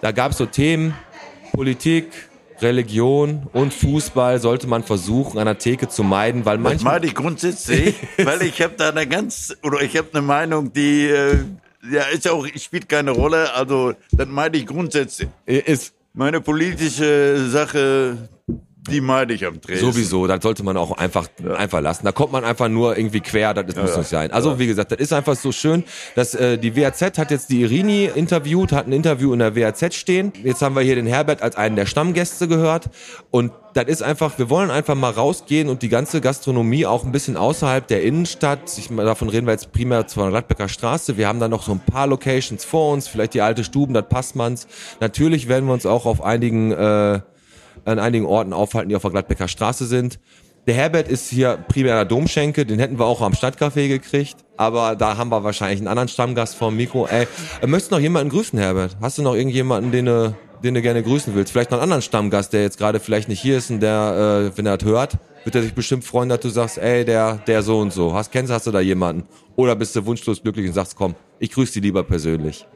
Da 0.00 0.12
gab 0.12 0.32
es 0.32 0.38
so 0.38 0.46
Themen, 0.46 0.94
Politik, 1.52 2.06
Religion 2.62 3.46
und 3.52 3.72
Fußball 3.72 4.40
sollte 4.40 4.66
man 4.66 4.82
versuchen, 4.82 5.38
an 5.38 5.46
der 5.46 5.58
Theke 5.58 5.88
zu 5.88 6.02
meiden, 6.02 6.44
weil 6.44 6.56
Das 6.56 6.64
manchmal 6.64 6.94
meine 6.94 7.06
ich 7.06 7.14
grundsätzlich, 7.14 7.94
weil 8.18 8.42
ich 8.42 8.60
habe 8.62 8.74
da 8.76 8.90
eine 8.90 9.06
ganz, 9.06 9.56
oder 9.62 9.80
ich 9.82 9.96
habe 9.96 10.08
eine 10.12 10.22
Meinung, 10.22 10.72
die, 10.72 11.06
äh, 11.06 11.38
ja, 11.90 12.02
ist 12.12 12.28
auch, 12.28 12.46
spielt 12.56 12.88
keine 12.88 13.10
Rolle, 13.10 13.54
also, 13.54 13.94
das 14.12 14.28
meine 14.28 14.56
ich 14.56 14.66
grundsätzlich. 14.66 15.28
ist 15.46 15.94
Meine 16.12 16.40
politische 16.40 17.48
Sache, 17.48 18.28
die 18.90 19.00
meide 19.00 19.34
ich 19.34 19.46
am 19.46 19.60
Tresen. 19.60 19.92
Sowieso, 19.92 20.26
das 20.26 20.42
sollte 20.42 20.62
man 20.62 20.76
auch 20.76 20.92
einfach, 20.92 21.28
einfach 21.56 21.80
lassen. 21.80 22.04
Da 22.04 22.12
kommt 22.12 22.32
man 22.32 22.44
einfach 22.44 22.68
nur 22.68 22.96
irgendwie 22.96 23.20
quer, 23.20 23.54
das 23.54 23.76
muss 23.76 23.96
nicht 23.96 24.08
sein. 24.08 24.30
Also 24.32 24.58
wie 24.58 24.66
gesagt, 24.66 24.92
das 24.92 24.98
ist 24.98 25.12
einfach 25.12 25.36
so 25.36 25.52
schön, 25.52 25.84
dass 26.14 26.34
äh, 26.34 26.58
die 26.58 26.76
WAZ 26.76 27.18
hat 27.18 27.30
jetzt 27.30 27.50
die 27.50 27.62
Irini 27.62 28.10
interviewt, 28.14 28.72
hat 28.72 28.86
ein 28.86 28.92
Interview 28.92 29.32
in 29.32 29.38
der 29.38 29.56
WAZ 29.56 29.94
stehen. 29.94 30.32
Jetzt 30.42 30.62
haben 30.62 30.74
wir 30.74 30.82
hier 30.82 30.96
den 30.96 31.06
Herbert 31.06 31.42
als 31.42 31.56
einen 31.56 31.76
der 31.76 31.86
Stammgäste 31.86 32.48
gehört 32.48 32.90
und 33.30 33.52
das 33.74 33.86
ist 33.86 34.02
einfach, 34.02 34.38
wir 34.38 34.50
wollen 34.50 34.70
einfach 34.70 34.94
mal 34.94 35.10
rausgehen 35.10 35.68
und 35.68 35.82
die 35.82 35.88
ganze 35.88 36.20
Gastronomie 36.20 36.86
auch 36.86 37.04
ein 37.04 37.12
bisschen 37.12 37.36
außerhalb 37.36 37.86
der 37.86 38.02
Innenstadt, 38.02 38.76
ich, 38.78 38.90
meine, 38.90 39.08
davon 39.08 39.28
reden 39.28 39.46
wir 39.46 39.52
jetzt 39.52 39.72
primär 39.72 40.06
zur 40.06 40.28
Gladbecker 40.28 40.68
Straße, 40.68 41.16
wir 41.16 41.28
haben 41.28 41.40
da 41.40 41.48
noch 41.48 41.62
so 41.62 41.72
ein 41.72 41.80
paar 41.80 42.06
Locations 42.06 42.64
vor 42.64 42.92
uns, 42.92 43.08
vielleicht 43.08 43.34
die 43.34 43.40
alte 43.40 43.64
Stuben, 43.64 43.94
das 43.94 44.08
Passmanns. 44.08 44.66
Natürlich 45.00 45.48
werden 45.48 45.66
wir 45.66 45.72
uns 45.72 45.86
auch 45.86 46.06
auf 46.06 46.22
einigen 46.22 46.72
äh, 46.72 47.20
an 47.84 47.98
einigen 47.98 48.26
Orten 48.26 48.52
aufhalten, 48.52 48.88
die 48.88 48.96
auf 48.96 49.02
der 49.02 49.10
Gladbecker 49.10 49.48
Straße 49.48 49.86
sind. 49.86 50.18
Der 50.66 50.74
Herbert 50.74 51.08
ist 51.08 51.30
hier 51.30 51.56
primärer 51.68 52.04
Domschenke, 52.04 52.66
den 52.66 52.78
hätten 52.78 52.98
wir 52.98 53.06
auch 53.06 53.22
am 53.22 53.32
Stadtcafé 53.32 53.88
gekriegt, 53.88 54.36
aber 54.58 54.94
da 54.94 55.16
haben 55.16 55.30
wir 55.30 55.42
wahrscheinlich 55.42 55.80
einen 55.80 55.88
anderen 55.88 56.08
Stammgast 56.08 56.54
vom 56.54 56.76
Mikro. 56.76 57.06
Ey, 57.06 57.26
möchtest 57.66 57.90
du 57.90 57.96
noch 57.96 58.02
jemanden 58.02 58.28
grüßen, 58.30 58.58
Herbert? 58.58 58.96
Hast 59.00 59.16
du 59.16 59.22
noch 59.22 59.34
irgendjemanden, 59.34 59.90
den 59.90 60.04
du, 60.04 60.36
den 60.62 60.74
du 60.74 60.82
gerne 60.82 61.02
grüßen 61.02 61.34
willst? 61.34 61.52
Vielleicht 61.52 61.70
noch 61.70 61.78
einen 61.78 61.84
anderen 61.84 62.02
Stammgast, 62.02 62.52
der 62.52 62.62
jetzt 62.62 62.76
gerade 62.76 63.00
vielleicht 63.00 63.28
nicht 63.30 63.40
hier 63.40 63.56
ist 63.56 63.70
und 63.70 63.80
der, 63.80 64.50
äh, 64.52 64.58
wenn 64.58 64.66
er 64.66 64.76
das 64.76 64.86
hört, 64.86 65.16
wird 65.44 65.54
er 65.54 65.62
sich 65.62 65.72
bestimmt 65.72 66.04
freuen, 66.04 66.28
dass 66.28 66.40
du 66.40 66.50
sagst, 66.50 66.76
ey, 66.76 67.06
der, 67.06 67.36
der 67.46 67.62
so 67.62 67.78
und 67.78 67.92
so. 67.92 68.12
Hast, 68.12 68.30
kennst, 68.30 68.52
hast 68.52 68.66
du 68.66 68.70
da 68.70 68.80
jemanden? 68.80 69.24
Oder 69.56 69.74
bist 69.74 69.96
du 69.96 70.04
wunschlos 70.04 70.42
glücklich 70.42 70.66
und 70.66 70.74
sagst, 70.74 70.94
komm, 70.94 71.14
ich 71.38 71.52
grüße 71.52 71.72
die 71.72 71.80
lieber 71.80 72.02
persönlich. 72.04 72.66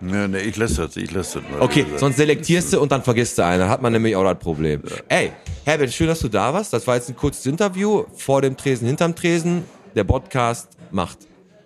Nee, 0.00 0.28
nee, 0.28 0.38
ich 0.38 0.56
lasse 0.56 0.86
das, 0.86 0.96
ich 0.96 1.10
lasse 1.12 1.40
das 1.40 1.50
mal. 1.50 1.60
Okay, 1.60 1.84
sonst 1.96 2.16
selektierst 2.16 2.72
du 2.72 2.80
und 2.80 2.90
dann 2.90 3.02
vergisst 3.02 3.36
du 3.38 3.44
einen. 3.44 3.60
Dann 3.60 3.68
hat 3.68 3.82
man 3.82 3.92
nämlich 3.92 4.16
auch 4.16 4.24
das 4.24 4.38
Problem. 4.38 4.82
Ey, 5.08 5.32
Herbert, 5.64 5.92
schön, 5.92 6.06
dass 6.06 6.20
du 6.20 6.28
da 6.28 6.54
warst. 6.54 6.72
Das 6.72 6.86
war 6.86 6.96
jetzt 6.96 7.08
ein 7.10 7.16
kurzes 7.16 7.44
Interview 7.46 8.04
vor 8.16 8.40
dem 8.40 8.56
Tresen, 8.56 8.86
hinterm 8.86 9.14
Tresen. 9.14 9.64
Der 9.94 10.04
Podcast 10.04 10.68
macht 10.90 11.18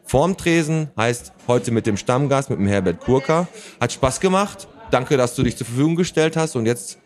vorm 0.04 0.36
Tresen, 0.36 0.90
heißt 0.96 1.32
heute 1.46 1.70
mit 1.70 1.86
dem 1.86 1.96
Stammgast, 1.96 2.50
mit 2.50 2.58
dem 2.58 2.66
Herbert 2.66 3.00
Kurka. 3.00 3.46
Hat 3.80 3.92
Spaß 3.92 4.18
gemacht. 4.20 4.66
Danke, 4.90 5.16
dass 5.16 5.34
du 5.34 5.42
dich 5.42 5.56
zur 5.56 5.66
Verfügung 5.66 5.94
gestellt 5.96 6.36
hast 6.36 6.56
und 6.56 6.66
jetzt 6.66 6.98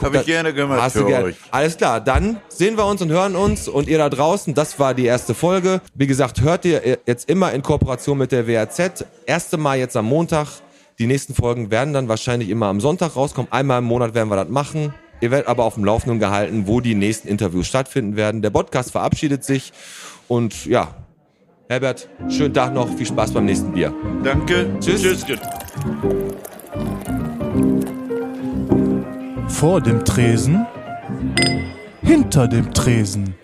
Hab 0.00 0.14
ich 0.14 0.24
gerne 0.24 0.52
gemacht 0.54 0.80
Hast 0.80 0.96
du 0.96 1.00
für 1.00 1.06
gern. 1.06 1.24
euch. 1.24 1.36
Alles 1.50 1.76
klar, 1.76 2.00
dann 2.00 2.38
sehen 2.48 2.76
wir 2.76 2.86
uns 2.86 3.02
und 3.02 3.10
hören 3.10 3.36
uns 3.36 3.68
und 3.68 3.86
ihr 3.88 3.98
da 3.98 4.08
draußen, 4.08 4.54
das 4.54 4.78
war 4.78 4.94
die 4.94 5.04
erste 5.04 5.34
Folge. 5.34 5.80
Wie 5.94 6.06
gesagt, 6.06 6.40
hört 6.40 6.64
ihr 6.64 6.98
jetzt 7.06 7.28
immer 7.28 7.52
in 7.52 7.62
Kooperation 7.62 8.16
mit 8.16 8.32
der 8.32 8.48
WAZ. 8.48 9.04
Erste 9.26 9.56
Mal 9.58 9.78
jetzt 9.78 9.96
am 9.96 10.06
Montag. 10.06 10.48
Die 11.00 11.06
nächsten 11.06 11.32
Folgen 11.32 11.70
werden 11.70 11.94
dann 11.94 12.08
wahrscheinlich 12.08 12.50
immer 12.50 12.66
am 12.66 12.78
Sonntag 12.78 13.16
rauskommen. 13.16 13.50
Einmal 13.50 13.78
im 13.78 13.86
Monat 13.86 14.12
werden 14.12 14.28
wir 14.28 14.36
das 14.36 14.50
machen. 14.50 14.92
Ihr 15.22 15.30
werdet 15.30 15.48
aber 15.48 15.64
auf 15.64 15.74
dem 15.74 15.84
Laufenden 15.86 16.18
gehalten, 16.18 16.66
wo 16.66 16.82
die 16.82 16.94
nächsten 16.94 17.26
Interviews 17.26 17.66
stattfinden 17.66 18.16
werden. 18.16 18.42
Der 18.42 18.50
Podcast 18.50 18.90
verabschiedet 18.90 19.42
sich 19.42 19.72
und 20.28 20.66
ja, 20.66 20.94
Herbert, 21.70 22.10
schönen 22.28 22.52
Tag 22.52 22.74
noch, 22.74 22.94
viel 22.94 23.06
Spaß 23.06 23.32
beim 23.32 23.46
nächsten 23.46 23.72
Bier. 23.72 23.94
Danke. 24.22 24.70
Tschüss. 24.80 25.00
Tschüss. 25.00 25.40
Vor 29.48 29.80
dem 29.80 30.04
Tresen, 30.04 30.66
hinter 32.02 32.46
dem 32.46 32.74
Tresen. 32.74 33.36